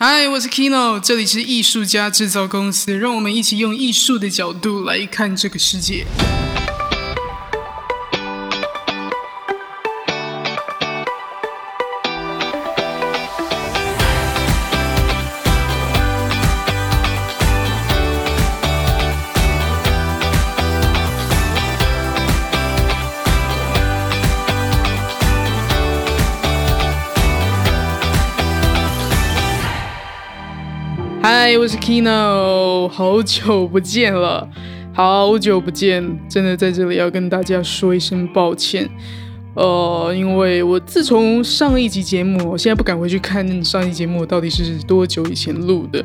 [0.00, 6.06] 嗨，我是 Kino，这里是艺术家制造公司，让我们一起用艺术的角度来看这个世界。
[31.88, 34.46] Kino，好久不见了，
[34.92, 38.86] 好久不见，真的在这里要跟大家说一声抱歉。
[39.54, 46.04] 呃，因为我自从上一集节目，我现在不敢回去看上一集节目到底是多久以前录的。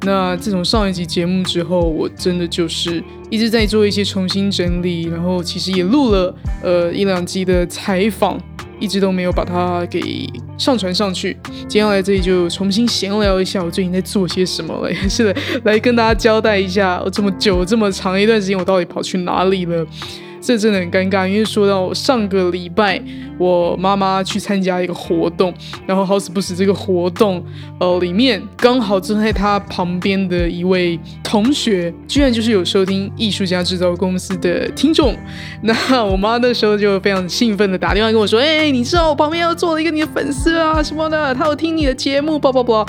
[0.00, 3.00] 那自从上一集节目之后，我真的就是
[3.30, 6.34] 一直在做一些重新整理，然后其实也录了
[6.64, 8.36] 呃一两集的采访。
[8.82, 10.28] 一直都没有把它给
[10.58, 11.36] 上传上去。
[11.68, 15.32] 接下来这里就重新闲聊一下，我最近在做些什么了，也 是
[15.62, 19.86] 来跟大家交代一下，我这么久这么长一段时间，我到底跑去哪里了。
[20.42, 23.00] 这真的很尴尬，因为说到上个礼拜，
[23.38, 25.54] 我妈妈去参加一个活动，
[25.86, 27.42] 然后好死不死，这个活动
[27.78, 35.16] 呃里面刚好坐在她旁边的一位同学，居然就是有收听艺术家制造公司的听众。
[35.62, 42.84] 那我妈那时候就非常兴奋的打电话跟我说：“哎，你知道我旁边要坐了一个你的粉丝啊什么的，他有听你的节目，不不不。”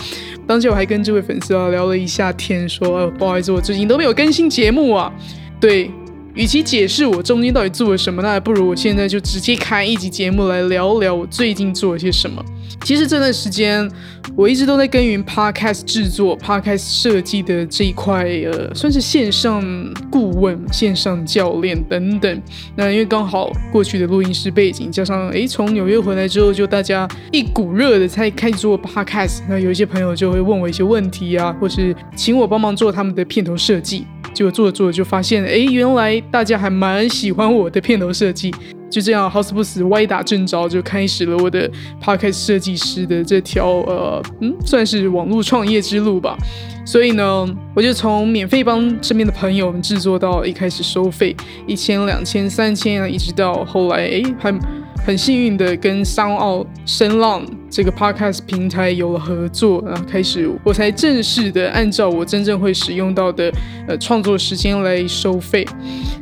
[0.47, 5.13] 当时我还跟这位粉丝啊聊了一下天，说：“不好意思，我最近都没有更新节目啊。”
[5.61, 5.91] 对。
[6.35, 12.43] 与其解释我中间到底做了什么，那还不如我现在就直接开一集节目来聊聊我最近做了些什么。
[12.83, 13.89] 其实这段时间
[14.35, 19.63] 我一直都在耕耘 podcast 制作、podcast 设计的这一块，呃，算是线上
[20.09, 22.41] 顾问、线上教练等等。
[22.75, 29.41] 那因为刚好过去的录音室背景，加上诶从纽约回来之后，就大家一股热的才开始做 podcast。
[29.47, 34.07] 那有一些朋友就会问我一些问题啊，或是请我帮忙做他们的片头设计。
[34.33, 38.53] 就做着做着就发现，哎，原来大家还蛮喜欢我的片头设计。
[38.89, 41.67] 就这样，好死不死，歪打正着，就开始了我的
[41.99, 46.37] podcast 设计师的这条呃，嗯，算是网络创业之路吧。
[46.85, 54.82] 所以呢，我就从免费帮身边的朋友们制作到一开始收费一千、两千、三千啊，一直到后来，哎，还。
[55.05, 63.51] 很幸运的跟商奥声浪这个 podcast 平台有了合作，然后开始我才正式的按照我真正会使用到的
[63.87, 65.67] 呃创作时间来收费。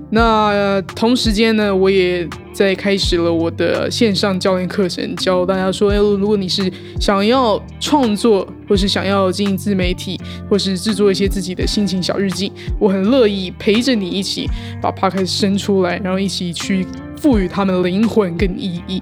[0.09, 6.69] 那同时间呢，我也在开始了我的线上教练课程，教大家说，哎如果你是
[6.99, 10.19] 想要创作，或是想要经营自媒体，
[10.49, 14.49] 或是制作一些自己的心情小日记，我很乐意陪着你一起
[14.81, 16.85] 把 podcast 生出来，然后一起去。
[17.21, 19.01] 赋予他们灵魂跟意义，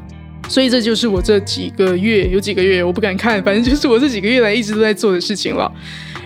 [0.50, 5.72] 所以这就是我这几个月有几个月我不敢看，反正就是我这几个月来一直都在做的事情了。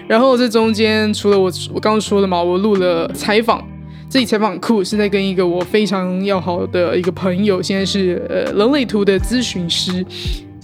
[0.07, 3.63] 然后这中间除了我我刚刚说的嘛，我录了采访，
[4.09, 10.03] 这里采访酷是在跟一个我非常要好的一个朋友，现在是呃人类图的咨询师。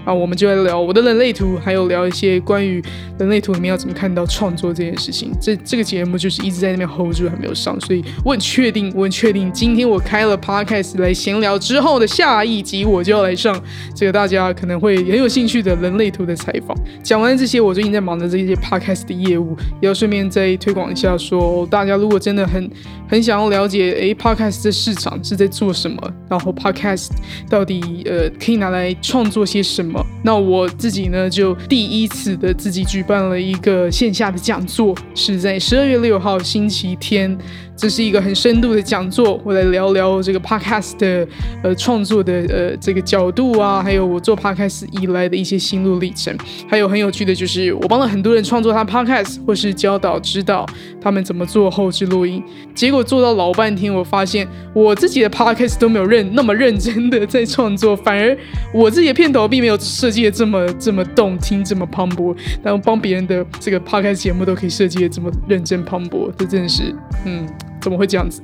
[0.06, 2.82] 啊，我们就来聊我的人类图，还有聊一些关于
[3.18, 5.32] 人类图里面要怎么看到创作这件事情。
[5.40, 13.62] 这这个节目就是一直在那边 hold 住，还没有上，所以我很确定，我很确定，今天我开了 podcast 来闲聊之后的下一集，我就要来上
[13.94, 16.76] 这个大家可能会很有兴趣的人类图的采访。
[17.04, 22.70] 讲完这些，我最近在忙的这些 podcast 的业务，也要顺便再推广一下，说大家如果真的很
[23.10, 27.10] 很想要了解，诶 podcast 的市场是在做什么，然后 podcast
[27.50, 30.06] 到底呃可以拿来创作些什么。
[30.24, 37.36] 那我自己呢，就第一次的自己举办了一个线下的讲座，是在十二月六号星期天。
[37.80, 41.26] 这是一个很深度的讲座，我来聊聊这个 podcast 的
[41.64, 46.36] 呃创作的呃这个角度啊，还有我做 podcast 以来的一些心路历程。
[46.68, 50.66] 还有很有趣的就是，我帮了很多人创作他 podcast，或是教导指导
[51.00, 52.44] 他们怎么做后置录音。
[52.76, 58.38] 结果做到老半天，我发现我自己的 podcast 都没有认那么认真的在创作，反而
[58.74, 62.36] 我自己的片头并没有设计的这么这么动听，这么磅礴。
[62.62, 66.94] 然后帮别人的这个 podcast 节目都可以设计的这么认真磅礴，这真是
[67.26, 67.48] 嗯。
[67.82, 68.42] 怎么会这样子？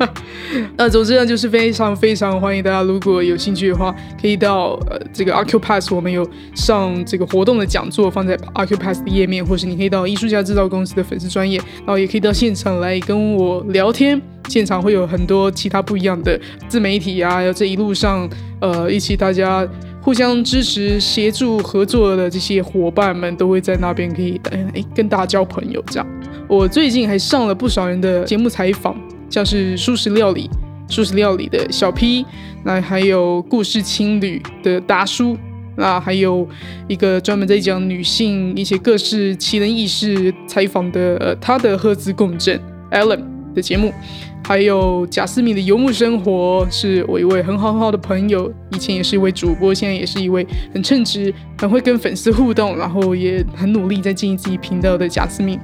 [0.76, 14.20] 那总之呢，就是非常非常欢迎大家，如果有兴趣的话，可以到呃这个 Acupass，我们有上这个活动的讲座放在 Acupass 的页面，或是你可以到艺术家制造公司的粉丝专业，然后也可以到现场来跟我聊天。
[14.48, 18.28] 现场会有很多其他不一样的自媒体啊，有这一路上
[18.60, 19.64] 呃一起大家
[20.02, 26.06] 互相支持、协助、合作的这些伙伴们，都会在那边可以哎跟大家交朋友这样。
[26.50, 29.00] 我最近还上了不少人的节目采访，
[29.30, 30.50] 像是素食料理、
[30.88, 32.26] 素食料理的小 P，
[32.64, 35.38] 那还有故事青旅的达叔，
[35.76, 36.44] 那还有
[36.88, 42.60] 一个专门在讲女性一些各式奇人异事采访的，呃，他的赫兹共振
[42.90, 43.22] Alan
[43.54, 43.94] 的节目。
[44.42, 50.44] 还有贾思敏的游牧生活，是我一位很好很好的朋友，以前也是一位主播，现在也是一位
[50.74, 55.56] 很称职、很会跟粉丝互动，然后也很努力在经营自己频道的贾思敏。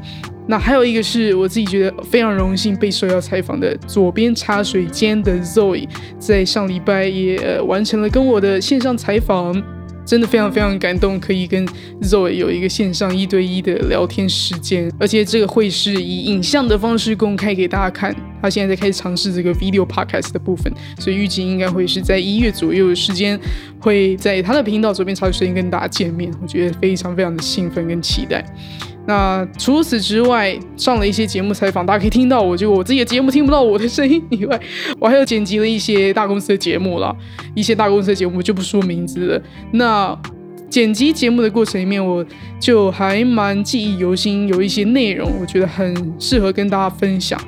[0.48, 5.88] 那还有一个是我自己觉得非常荣幸被受邀采访的左边茶水间的 Zoe，
[6.18, 9.62] 在上礼拜也完成了跟我的线上采访。
[10.06, 11.66] 真的非常非常感动，可以跟
[12.00, 18.14] Zoe 有一个线上一对一的聊天时间，而且这个会是以影像的方式公开给大家看。
[18.40, 23.36] 他现在在开始尝试这个 video podcast 的部分，所以预计应该会是在一月左右的时间，
[23.80, 26.32] 会在他的频道左边茶水间跟大家见面。
[26.40, 28.44] 我觉得非常非常的兴奋跟期待。
[29.06, 34.60] 那除此之外，上了一些节目采访，大家可以听到，我就我自己的节目听不到我的声音以外，
[34.98, 37.16] 我还有剪辑了一些大公司的节目了，
[37.54, 39.42] 一些大公司的节目就不说名字了。
[39.72, 40.18] 那
[40.68, 42.24] 剪辑节目的过程里面，我
[42.58, 47.40] 就还蛮记忆犹新，有一些内容我觉得很适合跟大家分享。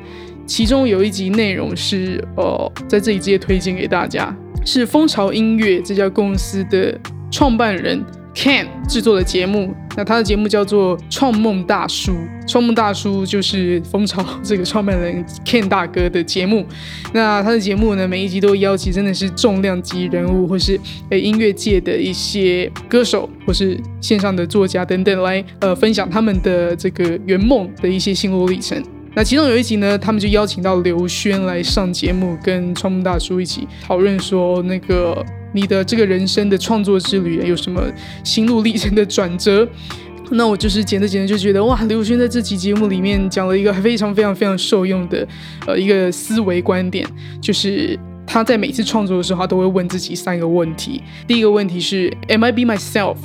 [0.46, 4.34] 其中有一集内容是，呃，在这里直接推荐给大家，
[4.64, 6.98] 是蜂巢音乐这家公司的
[7.30, 8.02] 创办人。
[8.38, 12.12] Ken 制作的节目，那他的节目叫做《创梦大叔》，
[12.46, 16.64] 创梦大叔就是蜂巢这个创办人 Ken 大哥的节目。
[17.12, 20.78] 那他的节目呢，每一集都邀请真的是重量级人物，或是
[21.10, 28.80] 诶音乐界的一些歌手，或是线上的作家等等来呃分享他们的这个圆梦的一些心路历程。
[29.18, 35.26] 那其中有一集呢，他们就邀请到刘轩来上节目，跟川木大叔一起讨论说那个。
[35.50, 37.82] 你的这个人生的创作之旅有什么
[38.22, 39.66] 心路历程的转折？
[40.30, 45.26] 那我就是剪着剪着就觉得，哇，刘轩在这期节目里面讲了一个非常非常非常受用的
[45.66, 47.04] 呃一个思维观点，
[47.40, 51.02] 就是他在每次创作的时候，他都会问自己三个问题。
[51.26, 53.16] 第一个问题是，Am I be myself？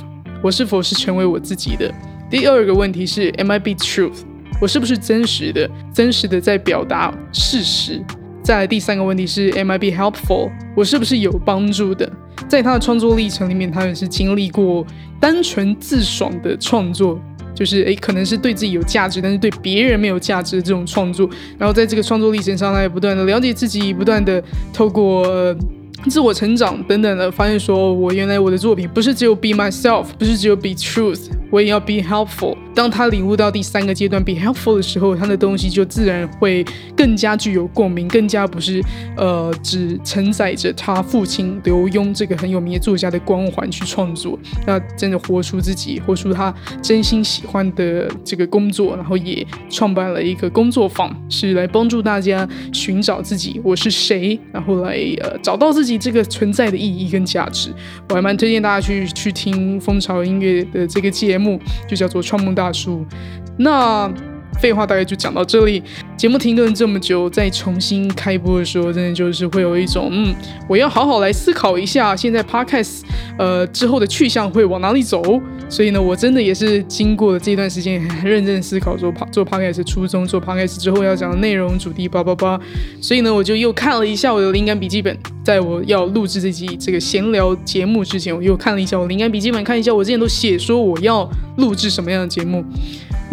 [0.42, 1.92] 我是否是成为我自己的？
[2.30, 4.22] 第二个问题是，Am I be truth？
[4.64, 5.70] 我是不是真实的？
[5.92, 8.02] 真实的在表达事实？
[8.42, 10.50] 再来第三个问题是，Am I be helpful？
[10.74, 12.10] 我是不是有帮助的？
[12.48, 14.86] 在他的创作历程里面，他也是经历过
[15.20, 17.20] 单纯自爽的创作，
[17.54, 21.28] 就是诶，可能是对自己有价值，但是对别人没有价值的这种创作。
[21.58, 25.54] 然后在这个创作历程上，他也不断的了解自己，不断的透过。
[26.08, 32.56] 自我成长等等的，发现说我原来我的作品不是只有 be myself，不是只有 be truth，我也要 be helpful。
[32.74, 36.64] 当他领悟到第三个阶段 be helpful 的时候，他的东西就自然会
[36.96, 38.82] 更加具有共鸣，更加不是
[39.16, 46.52] 呃只承载着他父亲刘墉这个很有名的作家的光环去创作，那真的活出自己，活出他
[46.82, 55.93] 真心喜欢的这个工作，然后也创办了一个工作坊，是来帮助大家寻找自己我是谁，然后来呃找到自己。
[55.98, 57.72] 这个存在的意义跟价值，
[58.08, 63.06] 我还蛮推荐大家去去听蜂巢音乐的这个节目，就叫做《创梦大叔》。
[63.56, 64.12] 那。
[64.60, 65.82] 废话大概就讲到这里。
[66.16, 70.34] 节目停顿这么久，再重新开播的时候，真的就是会有一种，嗯，
[70.68, 73.02] 我要好好来思考一下，现在 podcast
[73.38, 75.22] 呃之后的去向会往哪里走。
[75.68, 82.58] 所以呢，我真的也是经过了这段时间，很认真思考做做 podcast 初衷，做 podcast 之后要讲的内容主题，叭叭叭。
[83.00, 92.64] 所以呢，我就又看了一下我的灵感笔记本，在我要录制这集这个闲聊节目之前，我又看了一下我灵感笔记本，看一下我之前都写说我要录制什么样的节目。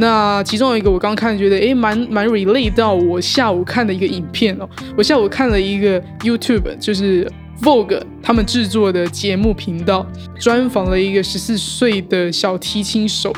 [0.01, 4.67] 那其中有一个我刚看觉得诶蛮蛮 relate 到我下午看的一个影片哦，
[4.97, 7.31] 我下午看了一个 YouTube 就是
[7.61, 10.03] Vogue 他们制作的节目频道，
[10.39, 13.31] 专访了一个十四岁的小提琴手。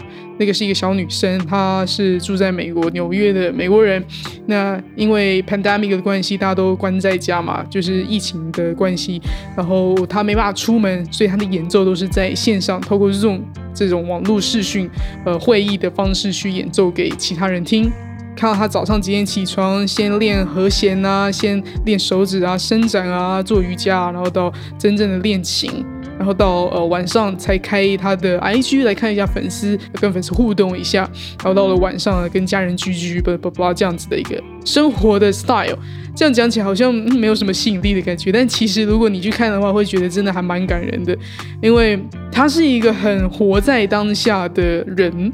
[0.43, 4.03] 那个是一个小女生，她是住在美国纽约的美国人。
[4.45, 9.21] 那因为 pandemic 的关系，大家都关在家嘛，就是疫情的关系，
[9.55, 13.41] 然后她没办法出门，所以她的演奏都是在线上，透过这种
[13.73, 14.89] 这种网络视讯
[15.23, 17.89] 呃会议的方式去演奏给其他人听。
[18.35, 25.85] 看到她早上几点起床，先练和弦啊，先练手指啊，伸展啊，做瑜伽，然后到真正的练琴。
[26.17, 31.09] 然后到呃晚上才开他的 IG 来看一下粉丝，跟粉丝互动一下。
[31.39, 35.77] 然后到了晚上跟家人聚聚，不不不这样子的一个生活的 style。
[36.15, 41.17] 这样讲起来好像没有什么吸引力的感觉，但其实如果你去看的话，会觉得真的还蛮感人的，
[41.59, 41.99] 因为
[42.31, 45.31] 他是一个很活在当下的人，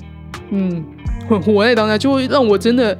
[0.51, 0.81] 嗯，
[1.27, 2.97] 很活在当下，就会让我真的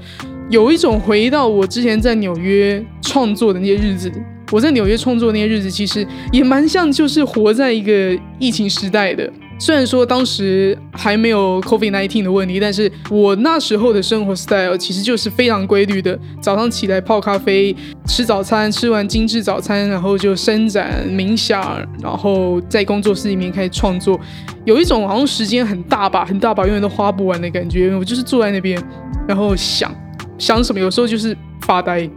[0.49, 4.11] 有一种回到我之前在纽约创作的那些日子。
[4.51, 9.31] 我在纽约创作那些日子，其实也蛮像，就是活在一个疫情时代的。
[9.61, 17.75] 虽然说当时还没有 COVID nineteen 的问题，但是我那时候的生活 style 其实就是非常规律的，早上起来泡咖啡，
[18.07, 24.17] 吃早餐，吃完精致早餐，然后就伸展、冥想，然后在工作室里面开始创作，
[24.63, 27.93] 有一种好像时间很大把、很大把，永远都花不完的感觉。
[27.97, 28.81] 我就是坐在那边，
[29.27, 29.93] 然后想
[30.37, 32.09] 想什么，有时候就是发呆。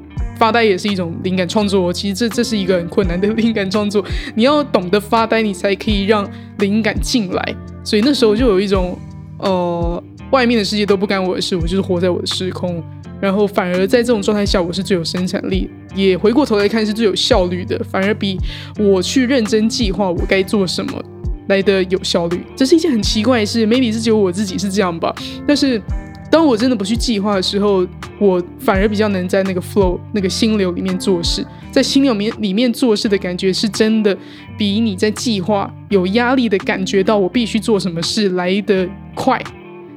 [0.43, 7.55] 发呆也是一种灵感创作，其实这这是一个很困难的灵感创作，你要懂得发呆，你才可以让灵感进来。
[7.85, 8.99] 所以那时候就有一种，
[9.39, 12.83] 呃，外面的世界都不干我的事，我就是活在我的时空。
[13.21, 18.37] 然后反而在这种状态下，我是最有生产力，也回过头来看是最有效率的，反而比
[18.81, 21.01] 我去认真计划我该做什么
[21.47, 22.41] 来的有效率。
[22.57, 25.15] 这是一件很奇怪的事，maybe 是只有我自己是这样吧，
[25.47, 25.81] 但是。
[26.33, 27.87] 当我真的不去计划的时候，
[28.19, 34.17] 我反而比较能在那个 flow 那个心流里面做事，在心流面里面做事的感觉是真的
[34.57, 39.39] 比你在计划有压力的感觉到我必须做什么事来得快。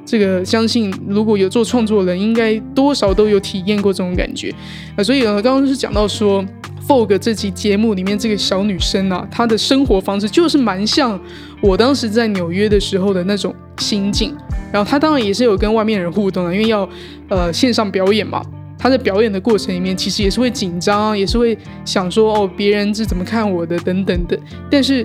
[0.04, 4.54] 这个相信如果有做创作的人，应该多少都有体验过这种感觉
[4.94, 5.02] 啊。
[5.02, 6.44] 所以呢，刚刚是讲到说。
[6.86, 11.18] Fog 这期节目里面这个小女生啊，她的生活方式就是蛮像
[11.60, 14.36] 我当时在纽约的时候的那种心境。
[14.72, 16.88] 然后她当然也是有跟外面人互动的，因为要
[17.28, 18.40] 呃线上表演嘛。
[18.78, 24.38] 她在表演的过程里面，其实也是会紧张，也是会想说哦，别人是怎么看我的等等的。
[24.70, 25.04] 但是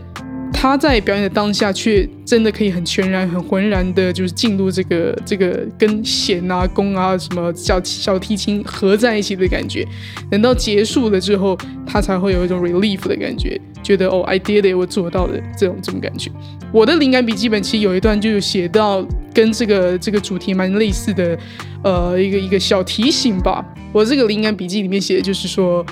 [0.54, 9.88] 他在表演的当下，却真的可以很全然、很浑然的，就是进入这个这个跟弦啊、弓啊、什么小小提琴合在一起的感觉。
[10.30, 16.30] 等到结束了之后，他才会有一种 relief 的感觉，觉得哦，I did it，我做到了这种这种感觉。
[16.72, 19.04] 我的灵感笔记本其实有一段就写到
[19.34, 21.36] 跟这个这个主题蛮类似的，
[21.84, 23.66] 呃，一个一个小提醒吧。
[23.92, 25.84] 我这个灵感笔记里面写的就是说，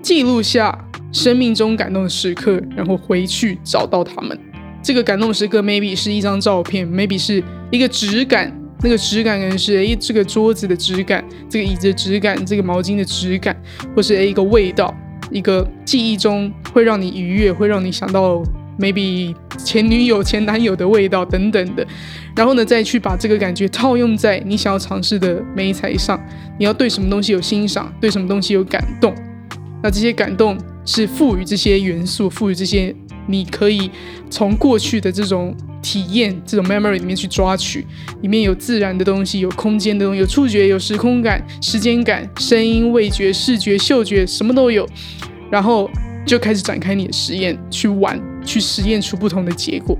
[0.00, 0.78] 记录下。
[1.14, 4.36] 生命中感动的时刻，然后回去找到他们。
[4.82, 8.52] 这个感动时刻，maybe 是一张照片，maybe 是一个质感，
[8.82, 13.56] 那个质感可能是诶这个桌子的质感，这个椅子的质感，这个毛巾的质感，
[13.94, 14.92] 或是诶一个味道，
[15.30, 18.42] 一个记忆中会让你愉悦，会让你想到
[18.76, 21.86] maybe 前女友、前男友的味道等等的。
[22.34, 26.20] 然后呢，再去把这个感觉套用在你想要尝试的美材上。
[26.58, 29.14] 你要对什么东西有欣赏，对什么东西有感动，
[29.84, 30.58] 那这些感动。
[30.86, 32.94] 是赋予这些元素，赋予这些
[33.26, 33.90] 你可以
[34.28, 37.86] 从过去的这种体验、这种 memory 里面去抓取，
[38.20, 44.86] 里面有自然的东西，有空间的东西，有触觉，有时空感、时间感、声音、味觉、视觉、嗅觉，什么都有。
[45.50, 45.90] 然后
[46.26, 49.96] 就开始展开你的实验，去玩，去实验出不同的结果。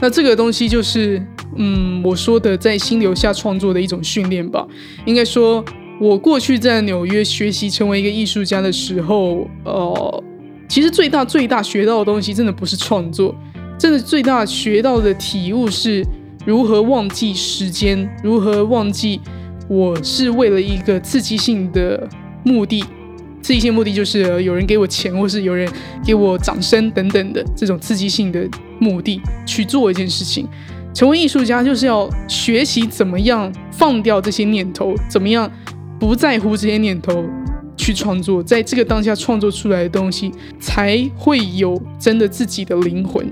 [0.00, 1.24] 那这个东西就是，
[1.54, 4.66] 嗯，我说的在心流下创作的一种训练吧，
[5.04, 5.64] 应该说。
[5.98, 10.24] 我过去在纽约学习成为一个艺术家的时候，呃，
[10.68, 13.34] 其实最大最大学到的东西，真的不是创作，
[13.78, 16.04] 真的最大学到的体悟是
[16.44, 19.18] 如何忘记时间，如何忘记
[19.68, 22.06] 我是为了一个刺激性的
[22.44, 22.84] 目的，
[23.40, 25.66] 刺激性目的就是有人给我钱，或是有人
[26.04, 28.46] 给我掌声等等的这种刺激性的
[28.78, 30.46] 目的去做一件事情。
[30.92, 35.50] 成为艺术家就是要学习怎么样放掉这些念头，怎么样。
[35.98, 37.24] 不在乎这些念头
[37.76, 43.26] 去创作，在这个当下创作出来的东西，才会有真的自己的灵魂。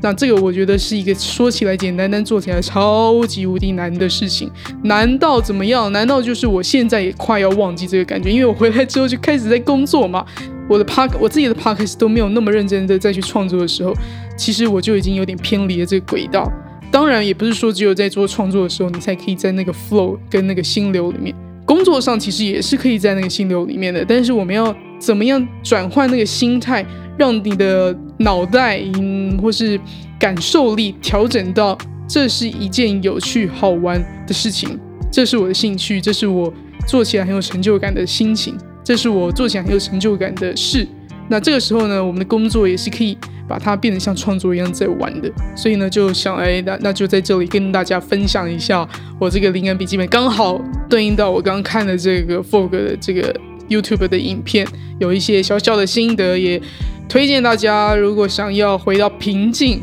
[0.00, 4.48] 那这个我觉得是一个说起来简单，但做起来超级无敌难的事情。
[4.84, 5.90] 难道怎么样？
[5.90, 8.30] 难道就是我现在也快要忘记这个感觉？
[8.30, 10.24] 因为我回来之后就开始在工作嘛。
[10.70, 13.92] 我的 park，我自己的 parkes 都没有那么认真的再去创作的时候，
[14.36, 16.48] 其实我就已经有点偏离了这个轨道。
[16.92, 21.34] 当然，也不是说只有在做创作的时候，你才可以在那个 flow 跟那个心流里面。
[21.68, 26.82] 工作上其实也是可以在那个心流里面的，但是我们要怎么样转换那个心态，
[27.18, 29.78] 让你的脑袋嗯或是
[30.18, 31.76] 感受力调整到
[32.08, 34.78] 这是一件有趣好玩的事情，
[35.12, 36.50] 这是我的兴趣，这是我
[36.86, 40.88] 做起来很有成就感的心情，这是我做起来很有成就感的事。
[41.28, 43.16] 那这个时候呢，我们的工作也是可以
[43.46, 48.86] 把它变得像创作一样在玩的，所以呢，就想哎，那那就在这里跟大家分享一下
[49.18, 53.34] 我这个灵感笔记本，刚好对应到我刚刚看的这个 Fog 的这个
[53.68, 54.66] YouTube 的影片，
[54.98, 56.60] 有一些小小的心得，也
[57.08, 59.82] 推荐大家，如果想要回到平静，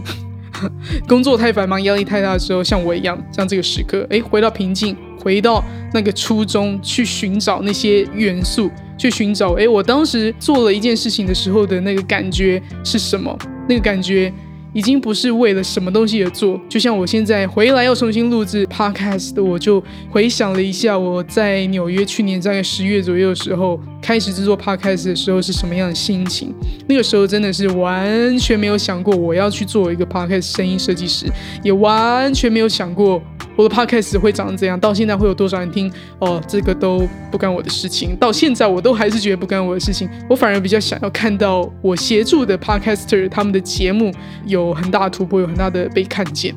[1.07, 8.71] 工作太繁忙、压力太大的时候，像我一样，像这个时刻，哎，回到平静，回到那个初衷，去寻找那些元素。
[8.97, 13.37] 去寻找，哎，我当时做了一件事情的时候的那个感觉是什么？
[13.67, 14.31] 那个感觉
[14.73, 16.59] 已经不是为了什么东西而做。
[16.69, 26.53] 就像我现在回来要重新录制 podcast，我就回想了一下我在纽约去年大概十月左右的时候开始制作 podcast 的时候是什么样的心情。
[26.87, 31.25] 那个时候真的是完全没有想过我要去做一个 podcast 声音设计师，
[31.63, 33.21] 也完全没有想过。
[33.55, 34.79] 我的 podcast 会长成怎样？
[34.79, 35.91] 到现在会有多少人听？
[36.19, 38.15] 哦，这个都不干我的事情。
[38.17, 40.09] 到现在我都还是觉得不干我的事情。
[40.29, 44.11] 我反而比较想要看到我协助的 podcaster 他们的节目
[44.45, 46.53] 有很大的突破，有很大的被看见。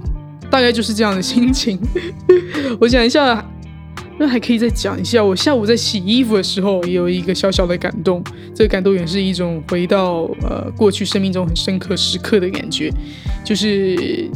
[0.51, 1.79] 大概就是这样的心情。
[2.81, 3.47] 我想一下，
[4.19, 5.23] 那还可以再讲一下。
[5.23, 8.25] 我下午在洗衣服的时候，也有一个小小的感动。
[8.55, 12.91] 这个感动也是一种回到呃过去生命中很深刻时刻的感觉，
[13.45, 14.29] 就是。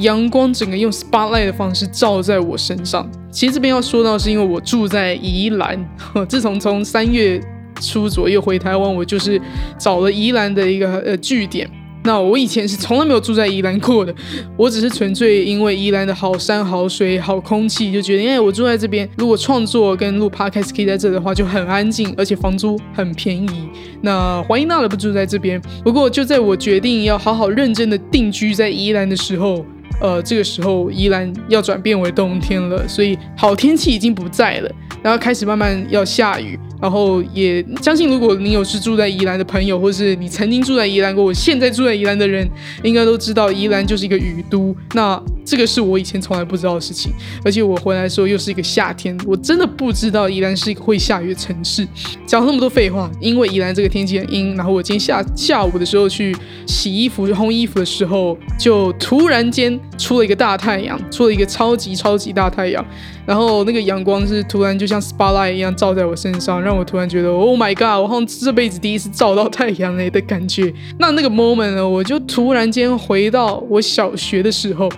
[0.00, 3.08] 阳光整个用 spotlight 的方式照在我身上。
[3.30, 5.78] 其实这边要说到，是因为我住在宜兰。
[6.28, 7.40] 自从从三月
[7.80, 9.40] 初左右回台湾，我就是
[9.78, 11.70] 找了宜兰的一个呃据点。
[12.02, 14.14] 那我以前是从来没有住在宜兰过的，
[14.56, 23.68] 我只是纯粹因为宜兰的好山好水好空气，就觉得，哎我住在这边，如果创作跟录 podcast 可以在这的话，就很安静，而且房租很便宜。
[24.00, 25.60] 那欢迎娜的不住在这边。
[25.84, 29.62] 不过就在我决定要好好认真的定居在宜兰的时候。
[30.00, 34.70] 呃，这个时候宜兰要转变为冬天了，所以好天气已经不在了，
[35.02, 36.58] 然后开始慢慢要下雨。
[36.80, 42.48] 然后也相信，如果你有是住在宜兰的朋友，或是你曾经住在宜兰过，我现在住在宜兰的人，
[42.82, 44.74] 应该都知道宜兰就是一个雨都。
[44.94, 47.12] 那这个是我以前从来不知道的事情，
[47.44, 51.86] 而且我回来的时候又是一个夏天，我真的不知道宜兰是一个会下雨的城市。
[52.26, 54.54] 讲那么多废话，因为宜兰这个天气很阴。
[54.56, 62.84] 然后我今天下下午的时候去洗衣服、烘衣服的时候，就突然间出了一个大太阳，出了一个超级超级大太阳。
[63.26, 70.72] 然后那个阳光是突然就像 spotlight 一样照在我身上，让让我突然觉得 Oh my God，我好像这辈子第一次照到太阳哎的感觉。
[71.00, 74.88] 那那个 moment 呢，我就突然间回到我小学的时候，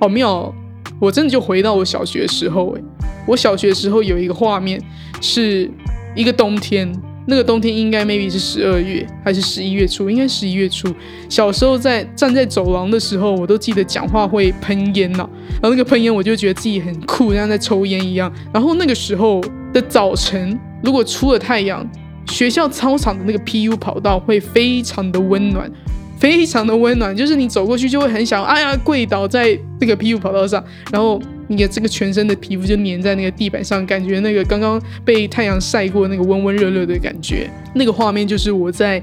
[0.00, 0.52] 好妙！
[0.98, 2.82] 我真的就回到我小学的时候哎，
[3.24, 4.82] 我小学的时候有一个画面，
[5.20, 5.70] 是
[6.16, 6.92] 一个冬天。
[7.24, 10.10] 那个冬天应该 maybe 是十二月还是十一月初？
[10.10, 10.92] 应该十一月初。
[11.28, 15.18] 小时候在站在走廊的时候，我都记得讲话会喷烟呐。
[15.52, 18.32] 然后那个喷烟，我就觉得自己很酷，像在抽烟一样。
[18.52, 19.40] 然后那个时候
[19.72, 21.86] 的早晨，如果出了太阳，
[22.26, 25.70] 学校操场的那个 PU 跑道会非常的温暖。
[26.18, 30.62] 非常的温暖，就是你走过去就会很想，哎呀，跪倒在那个 PU 跑道上，
[30.92, 37.50] 然后你的这个全身的皮肤就粘在那个地板上，感觉那个刚刚被太阳晒过那个温温热热的感觉。
[37.74, 39.02] 那个画面就是我在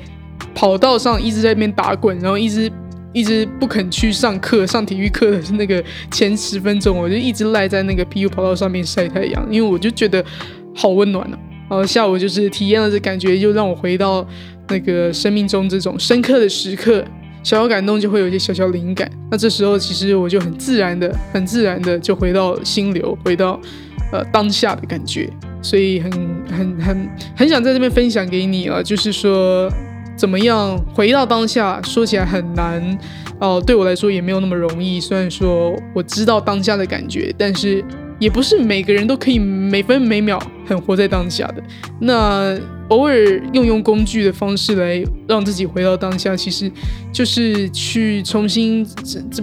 [0.55, 2.71] 跑道上一直在那边打滚，然后一直
[3.11, 10.23] 一直不肯去上课，上体育课的是那个前十分钟，我就一直赖在那个 PU 跑道上面晒太阳，因为我就觉得
[10.73, 11.37] 好温暖啊。
[11.69, 14.25] 然后下午就是体验了这感觉，就让我回到。
[14.71, 17.03] 那个生命中这种深刻的时刻，
[17.41, 19.09] 小小感动就会有一些小小灵感。
[19.31, 23.59] 那这时候其实我就很自然的、很自然的就回到心流，回到
[24.11, 25.27] 呃当下的感觉。
[25.63, 26.11] 所以很、
[26.51, 29.67] 很、很、很想在这边分享给你啊，就是说
[30.15, 32.95] 怎么样回到当下，说起来很难
[33.39, 34.99] 哦，对我来说也没有那么容易。
[34.99, 37.83] 虽然说我知道当下的感觉，但是。
[38.19, 41.63] 也不是每个人都可以每分每秒很活在当下的。
[41.99, 42.57] 那
[42.89, 43.15] 偶尔
[43.53, 46.71] 用用工具的方式来让自己回到当下，其实
[47.13, 48.85] 就是去重新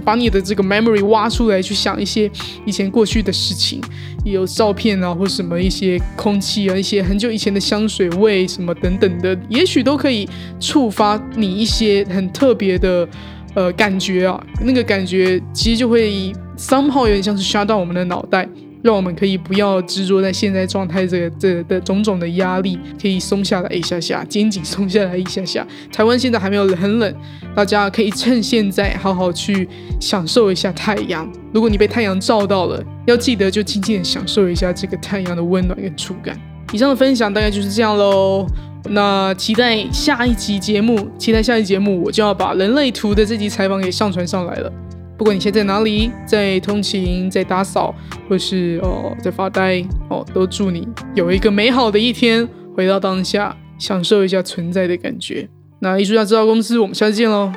[0.04, 2.30] 把你的这个 memory 挖出来，去想一些
[2.64, 3.80] 以前过去的事情，
[4.24, 13.08] 有照片啊，或什么一些空气啊，一些很久以前的香水味什么等等的，也许都可以触发你一些很特别的
[13.54, 14.44] 呃感觉啊。
[14.60, 18.48] 那个感觉其实就会 somehow 有点像是刷到我们的脑袋。
[18.86, 25.66] 让我们可以不要执着在现在状态，这个这的种种的压力可以松下来一下下，肩颈松下来一下下。
[25.92, 27.14] 台湾现在还没有很冷，
[27.52, 29.68] 大家可以趁现在好好去
[30.00, 31.28] 享受一下太阳。
[31.52, 36.38] 如果你被太阳照到了，要记得就静静的享受一下这个太阳的温暖跟触感。
[36.72, 38.46] 以上的分享大概就是这样喽。
[38.88, 44.72] 那期待下一集节目，期待下一集节目，我就要把人类图的这集采访给上传上来了。
[45.16, 47.94] 不管你现在在哪里，在通勤，在打扫，
[48.28, 55.48] 或是哦在发呆哦，都祝你有一个美好的一天，回到当下，享受一下存在的感觉。
[55.80, 57.52] 那艺术家制造公司，我们下次见喽。